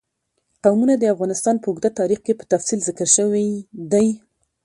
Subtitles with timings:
[0.63, 3.45] قومونه د افغانستان په اوږده تاریخ کې په تفصیل ذکر شوی
[3.91, 4.07] دی.